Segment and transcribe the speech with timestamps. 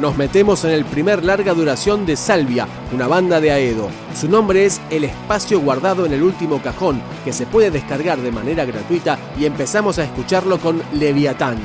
[0.00, 3.88] Nos metemos en el primer larga duración de Salvia, una banda de Aedo.
[4.18, 8.32] Su nombre es El espacio guardado en el último cajón, que se puede descargar de
[8.32, 11.58] manera gratuita y empezamos a escucharlo con Leviatán.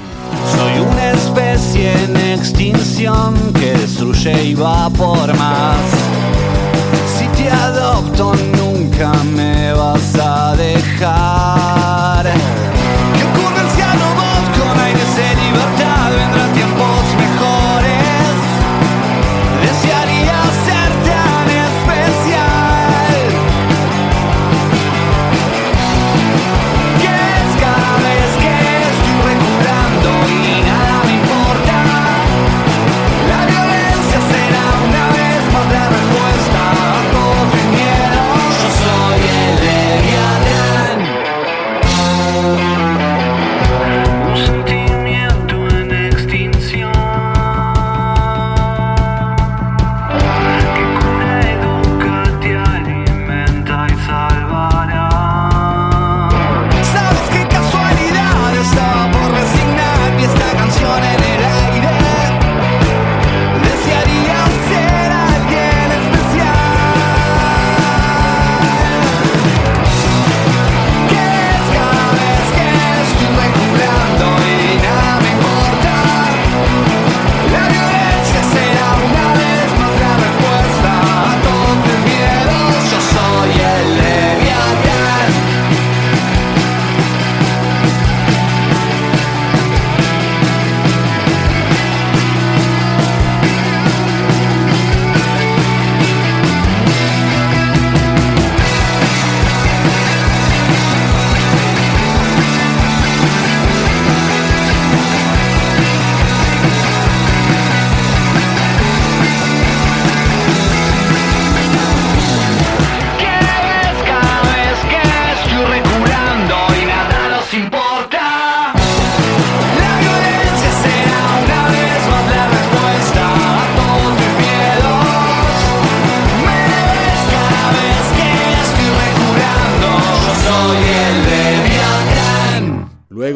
[0.52, 5.80] Soy una especie en extinción que destruye y va por más.
[7.18, 9.14] Si te adopto nunca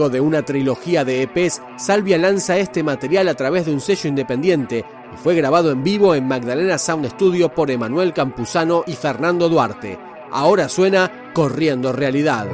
[0.08, 4.86] De una trilogía de EPs, Salvia lanza este material a través de un sello independiente
[5.14, 10.00] y fue grabado en vivo en Magdalena Sound Studio por Emanuel Campuzano y Fernando Duarte.
[10.32, 12.48] Ahora suena Corriendo Realidad.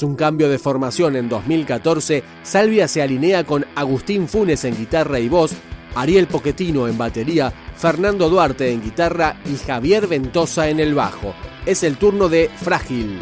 [0.00, 5.20] Tras un cambio de formación en 2014, Salvia se alinea con Agustín Funes en guitarra
[5.20, 5.52] y voz,
[5.94, 11.34] Ariel Poquetino en batería, Fernando Duarte en guitarra y Javier Ventosa en el bajo.
[11.66, 13.18] Es el turno de Frágil.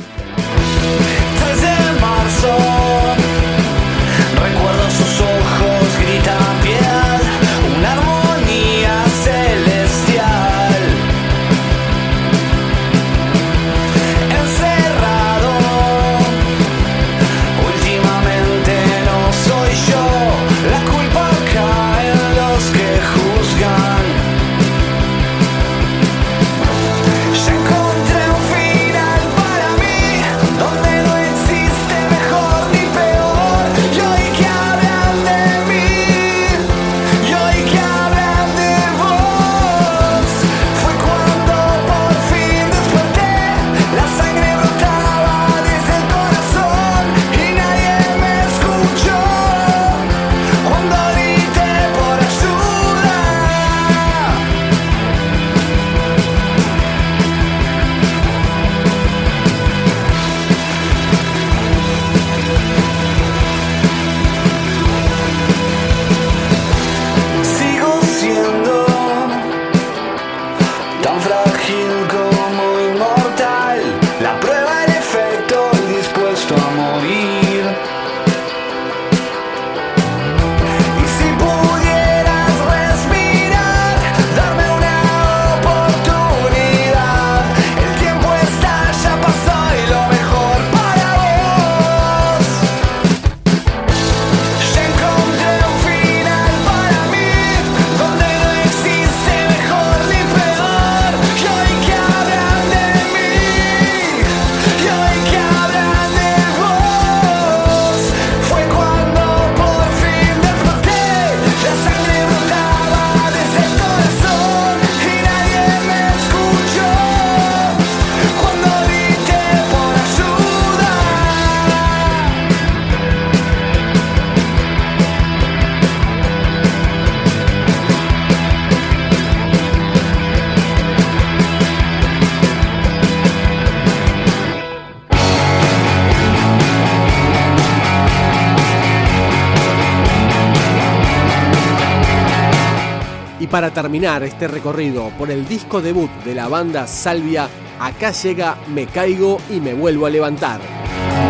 [143.41, 148.57] Y para terminar este recorrido por el disco debut de la banda Salvia, acá llega
[148.75, 150.61] Me Caigo y Me Vuelvo a Levantar.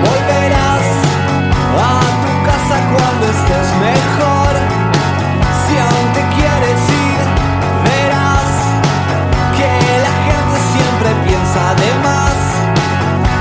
[0.00, 1.08] Volverás
[1.76, 4.52] a tu casa cuando estés mejor.
[5.66, 7.20] Si aún te quieres ir,
[7.84, 8.50] verás
[9.58, 9.70] que
[10.06, 12.36] la gente siempre piensa de más.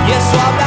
[0.08, 0.67] Y eso habrá